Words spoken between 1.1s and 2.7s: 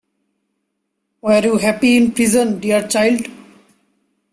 Were you happy in prison,